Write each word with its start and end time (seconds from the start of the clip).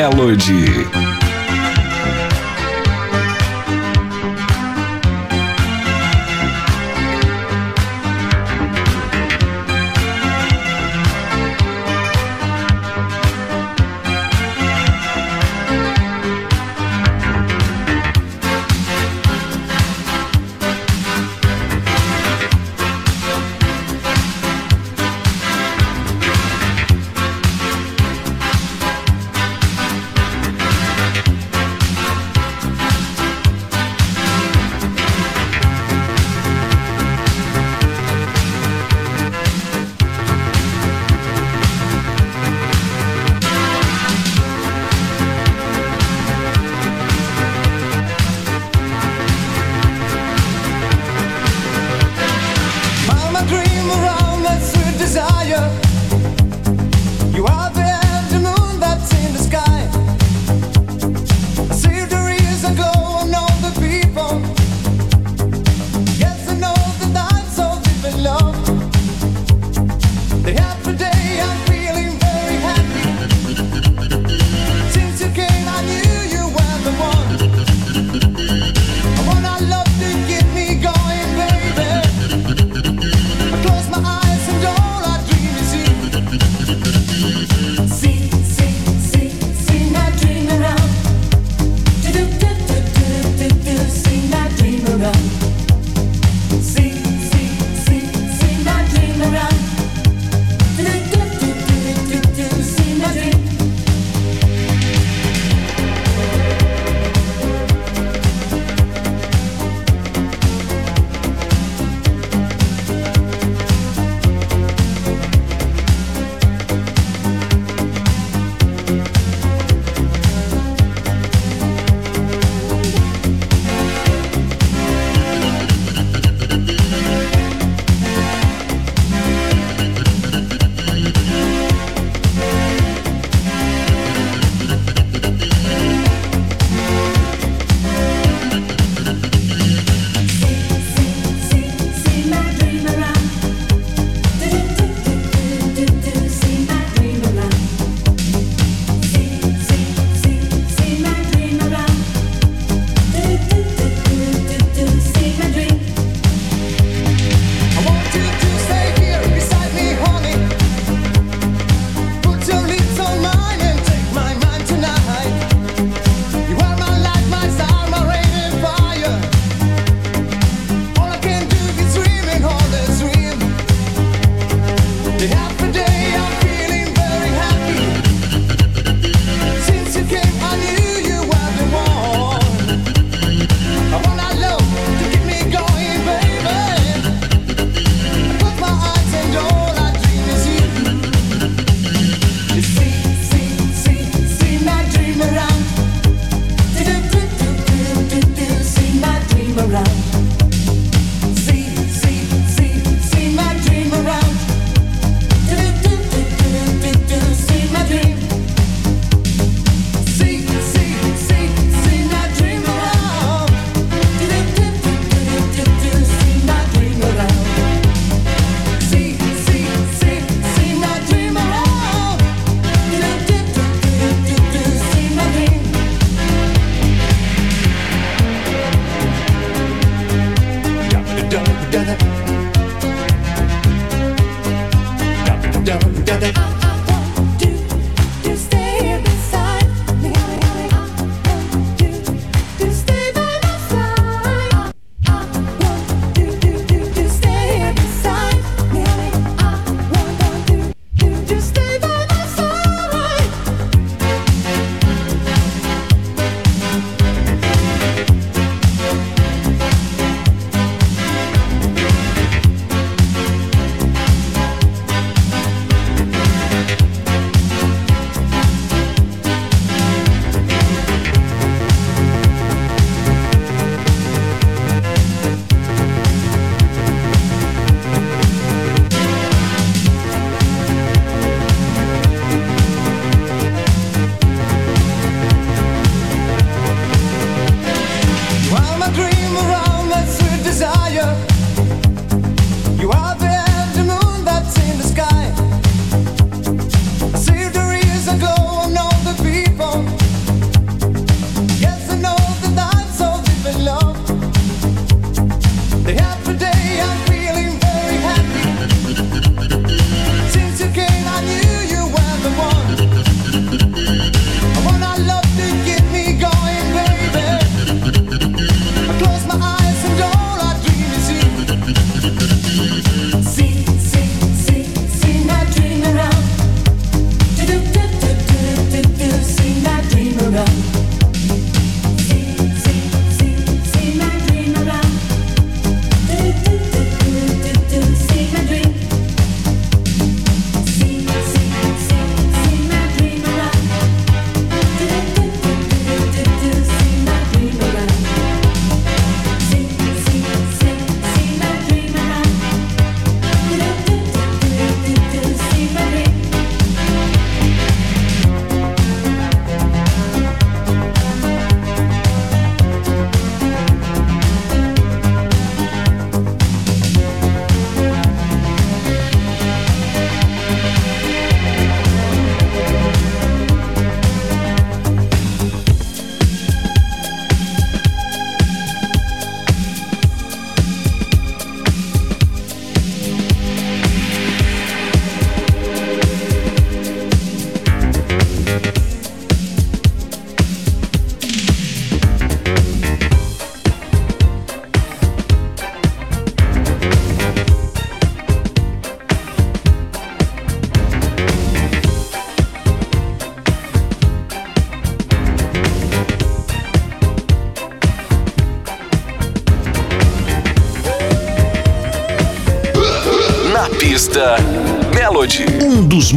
Melody. 0.00 0.89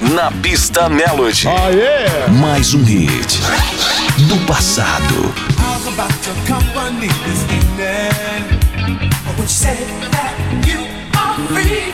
Na 0.00 0.30
pista 0.30 0.88
Melody. 0.88 1.46
Oh, 1.46 1.70
yeah. 1.70 2.28
Mais 2.40 2.72
um 2.74 2.84
hit 2.84 3.38
do 4.28 4.38
passado. 4.46 5.34
How's 5.58 5.86
about 5.92 6.12
your 6.24 6.36
company 6.46 7.08
this 7.26 7.42
evening? 7.52 8.60
When 9.26 9.36
you 9.36 9.46
say 9.46 9.76
that 10.10 10.34
you 10.64 10.80
are 11.18 11.36
free, 11.48 11.92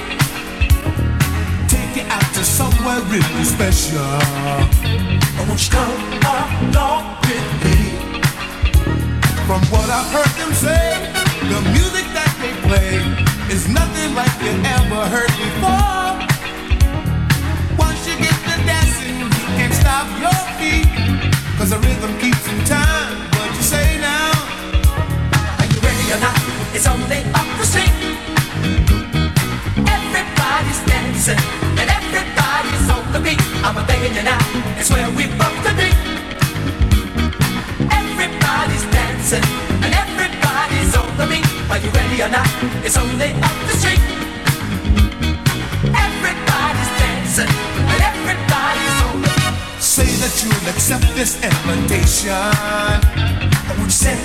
take 1.67 1.97
you 1.97 2.07
out 2.11 2.35
to 2.35 2.45
somewhere 2.45 3.01
really 3.11 3.45
special. 3.45 3.99
Won't 5.49 5.61
you 5.61 5.71
come 5.71 6.71
along 6.71 7.17
with 7.27 7.49
me? 7.65 7.79
From 9.47 9.63
what 9.73 9.89
I've 9.91 10.11
heard 10.13 10.33
them 10.39 10.53
say, 10.55 10.95
the 11.49 11.61
music 11.73 12.07
that 12.15 12.33
they 12.41 12.53
play 12.69 13.03
is 13.53 13.69
nothing 13.69 14.15
like 14.15 14.31
you 14.43 14.53
ever 14.79 15.09
heard 15.09 15.33
before. 15.39 16.10
Cause 21.61 21.71
the 21.71 21.79
rhythm 21.79 22.19
keeps 22.19 22.49
in 22.49 22.65
time. 22.65 23.21
What 23.37 23.55
you 23.55 23.61
say 23.61 23.99
now? 24.01 24.33
Are 25.61 25.69
you 25.69 25.79
ready 25.85 26.07
or 26.09 26.21
not? 26.25 26.41
It's 26.73 26.87
only 26.87 27.21
up 27.37 27.45
the 27.61 27.67
street. 27.69 27.93
Everybody's 29.85 30.81
dancing 30.89 31.37
and 31.77 31.89
everybody's 32.01 32.89
on 32.89 33.13
the 33.13 33.21
beat. 33.21 33.43
I'm 33.61 33.77
a 33.77 33.85
begging 33.85 34.15
you 34.17 34.23
now. 34.23 34.41
It's 34.81 34.89
where 34.91 35.11
we. 35.11 35.25
Everybody's 38.01 38.87
dancing 38.89 39.45
and 39.85 39.93
everybody's 39.93 40.97
on 40.97 41.15
the 41.19 41.27
beat. 41.29 41.47
Are 41.71 41.77
you 41.77 41.91
ready 41.91 42.23
or 42.23 42.31
not? 42.31 42.49
It's 42.87 42.97
only 42.97 43.33
up 43.37 43.57
the 43.69 43.77
street. 43.77 44.01
Everybody's 45.93 46.91
dancing 46.97 47.70
that 50.21 50.37
you'll 50.45 50.69
accept 50.69 51.09
this 51.17 51.41
invitation. 51.41 52.37
Would 53.81 53.89
you 53.89 54.01
say 54.05 54.21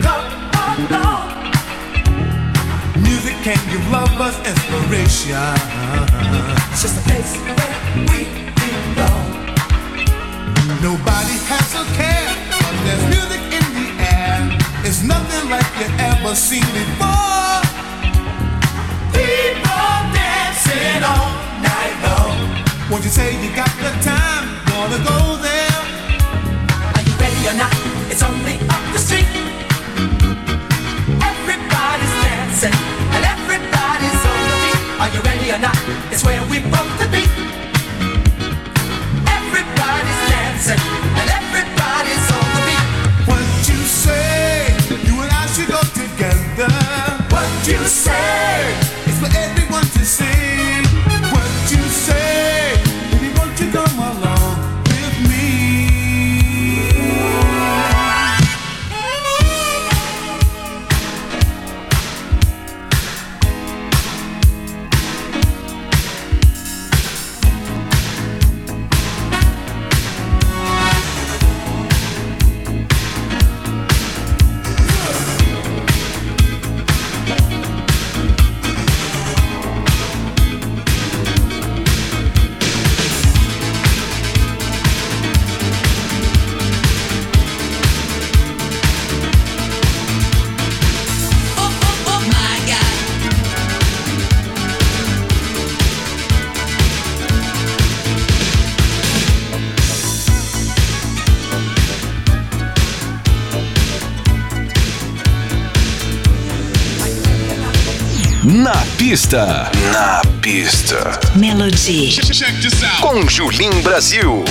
come 0.00 0.24
along? 0.56 1.28
Music 3.04 3.36
can 3.44 3.60
give 3.68 3.84
lovers 3.92 4.36
inspiration. 4.48 5.36
It's 6.72 6.80
just 6.80 6.96
a 6.96 7.04
place 7.04 7.36
where 7.44 7.68
we 8.08 8.32
belong. 8.56 9.28
Nobody 10.80 11.36
has 11.52 11.68
a 11.76 11.84
care. 12.00 12.32
But 12.56 12.74
there's 12.88 13.04
music 13.12 13.42
in 13.52 13.66
the 13.76 13.88
air. 14.00 14.40
It's 14.88 15.04
nothing 15.04 15.44
like 15.52 15.68
you 15.76 15.88
ever 16.00 16.32
seen 16.34 16.64
before. 16.72 17.60
People 19.12 19.92
dancing 20.16 21.04
all 21.04 21.28
night 21.60 21.96
long. 22.08 22.36
Won't 22.88 23.04
you 23.04 23.12
say 23.12 23.36
you 23.44 23.54
got 23.54 23.68
the 23.84 23.92
time? 24.00 24.39
Wanna 24.80 24.96
go 24.96 25.36
there? 25.42 25.80
Are 26.96 27.04
you 27.04 27.14
ready 27.20 27.42
or 27.50 27.52
not? 27.52 27.70
It's 28.10 28.22
only 28.22 28.54
up 28.72 28.82
the 28.94 28.98
street. 28.98 29.28
Everybody's 31.20 32.14
dancing 32.24 32.76
and 33.12 33.22
everybody's 33.34 34.22
on 34.30 34.40
the 34.48 34.56
beat. 34.64 34.80
Are 35.02 35.10
you 35.14 35.20
ready 35.20 35.52
or 35.52 35.58
not? 35.58 35.76
It's 36.10 36.24
where 36.24 36.40
we 36.48 36.60
both 36.60 36.99
pista. 109.10 109.68
Na 109.92 110.22
pista. 110.40 111.18
Melody. 111.34 112.16
Com 113.00 113.28
Julim 113.28 113.82
Brasil. 113.82 114.44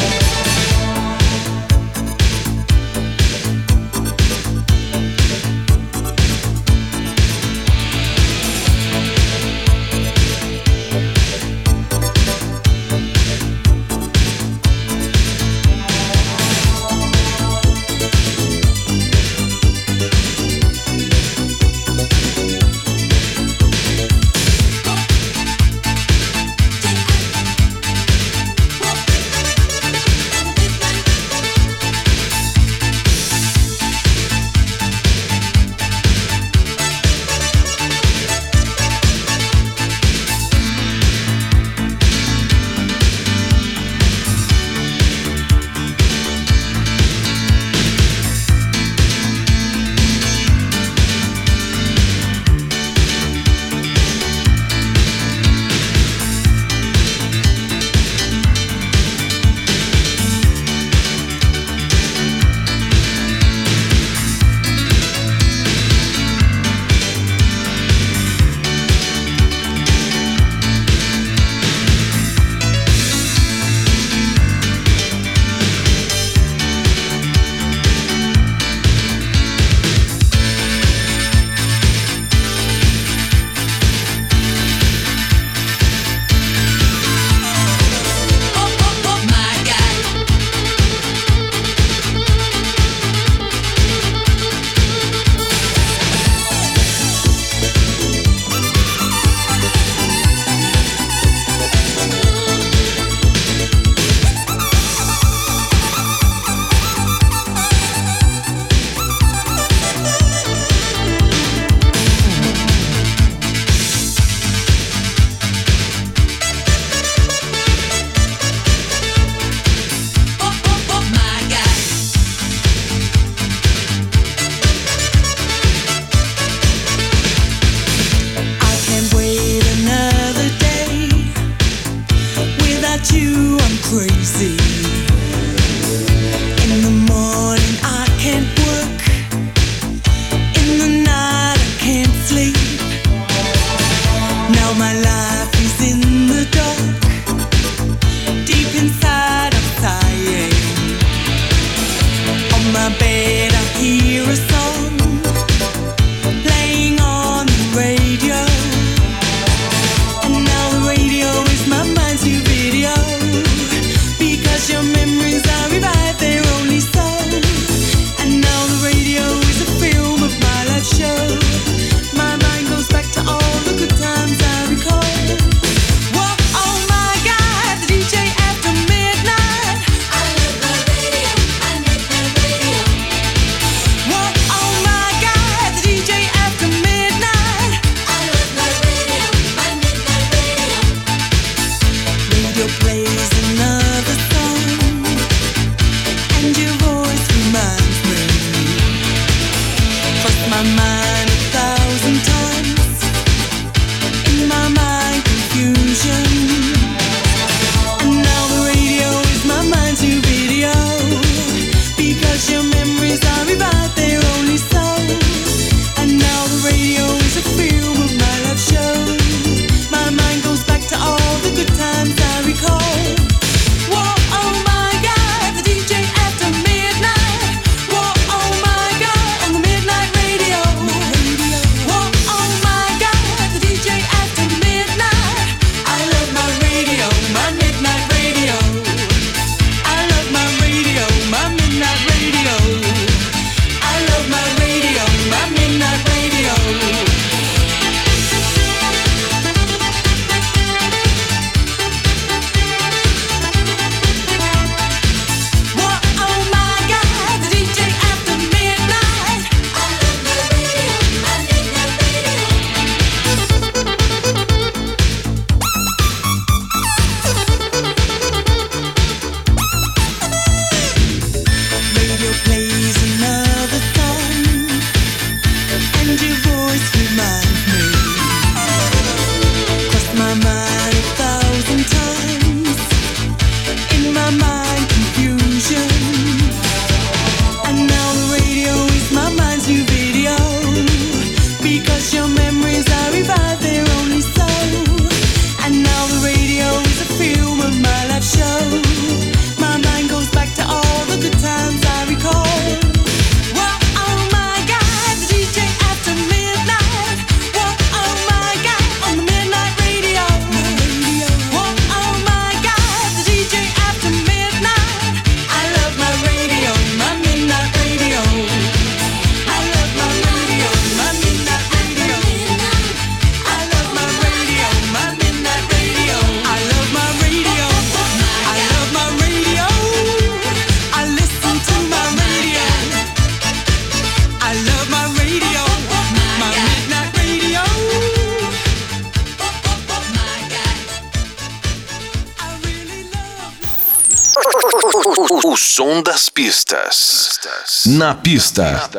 O, 344.52 345.52
o, 345.52 345.58
som 345.58 346.02
das 346.02 346.30
pistas. 346.30 347.40
Na 347.86 348.16
pista. 348.16 348.90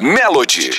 Melody. 0.00 0.70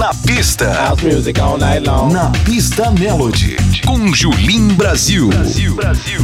Na 0.00 0.14
pista. 0.26 0.96
Music 1.02 1.38
all 1.38 1.58
night 1.58 1.86
long. 1.86 2.14
Na 2.14 2.32
pista 2.46 2.90
Melody. 2.92 3.58
Com 3.84 4.14
Julim 4.14 4.74
Brazil. 4.74 5.28
Brasil. 5.28 5.74
Brasil. 5.74 6.20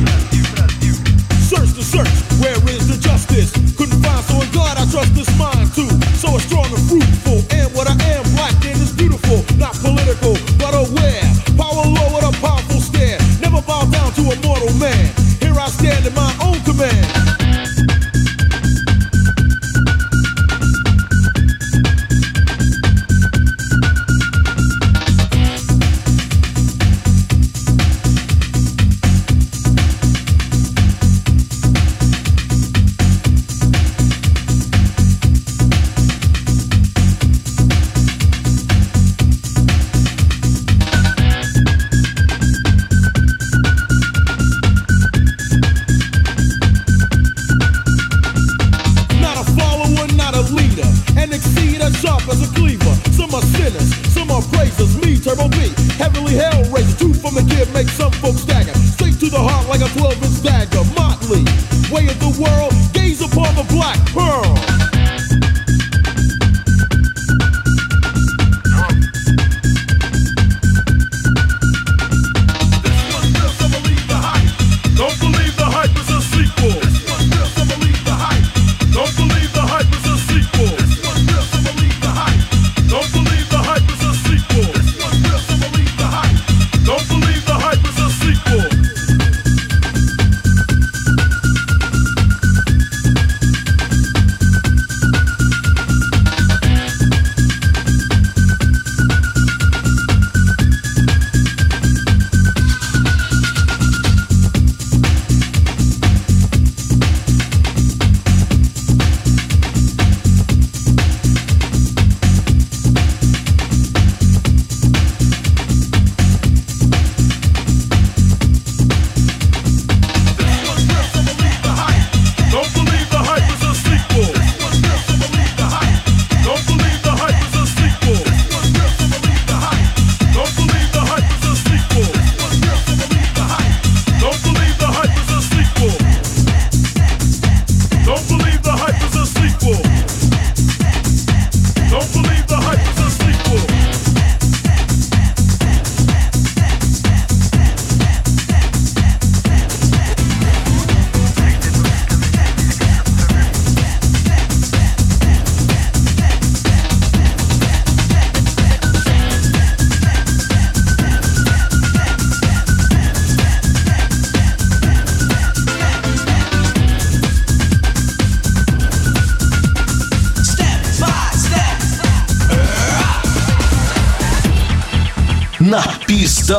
Search 1.45 1.77
the 1.77 1.85
search, 1.85 2.09
where 2.41 2.57
is 2.73 2.89
the 2.89 2.97
justice? 2.97 3.53
Couldn't 3.77 4.01
find, 4.01 4.25
so 4.25 4.41
in 4.41 4.51
God 4.51 4.79
I 4.79 4.91
trust 4.91 5.15
this 5.15 5.29
mind 5.37 5.69
too. 5.75 5.93
So 6.17 6.35
it's 6.37 6.47
strong 6.49 6.65
and 6.73 6.89
fruitful, 6.89 7.45
and 7.53 7.69
what 7.77 7.87
I 7.87 7.93
am, 8.17 8.25
black 8.35 8.57
and 8.65 8.81
is 8.81 8.97
beautiful, 8.97 9.45
not 9.61 9.77
political, 9.85 10.33
but 10.57 10.73
aware. 10.73 11.23
Power 11.61 11.85
low 11.85 12.09
with 12.17 12.25
a 12.25 12.33
powerful 12.41 12.81
stare. 12.81 13.21
Never 13.45 13.61
bow 13.61 13.85
down 13.93 14.11
to 14.15 14.23
a 14.33 14.37
mortal 14.41 14.73
man. 14.81 15.13
Here 15.39 15.53
I 15.53 15.69
stand 15.69 16.07
in 16.07 16.15
my 16.15 16.33
own 16.41 16.59
command. 16.65 17.46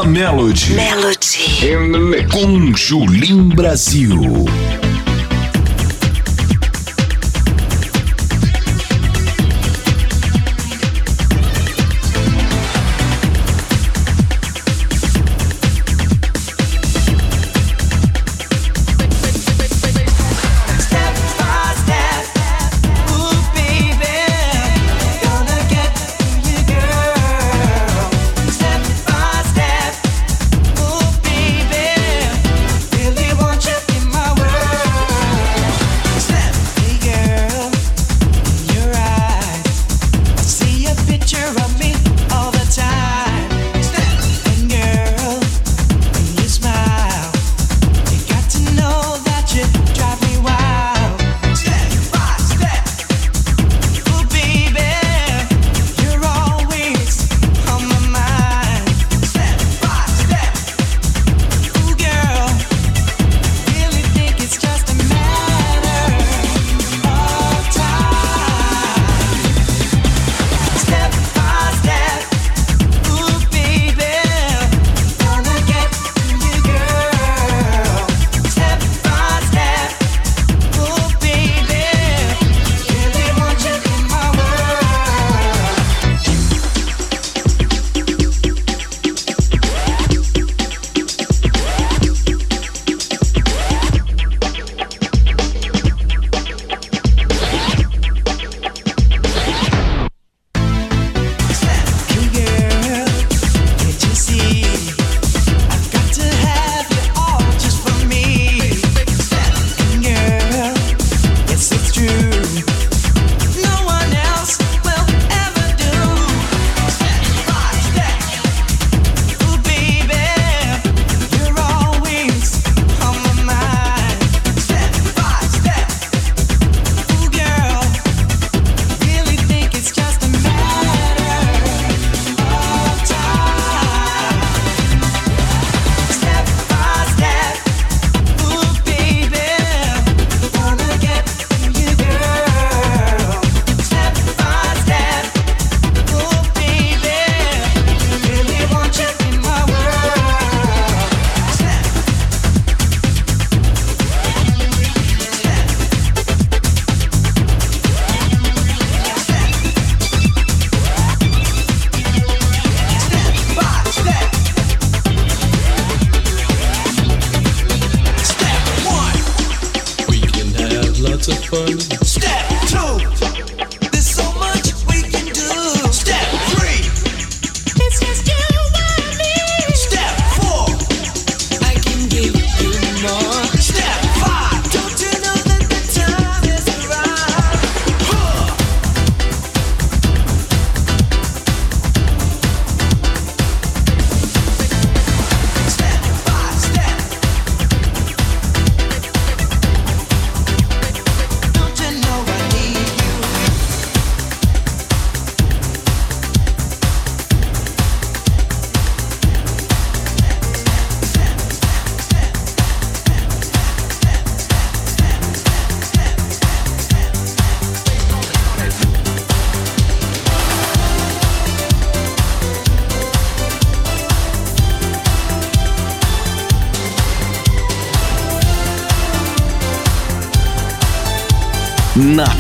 Melody. 0.07 0.75
Melody. 0.75 1.67
In 1.67 1.91
the 1.91 2.27
Com 2.31 2.73
Julim 2.73 3.53
Brasil. 3.55 4.66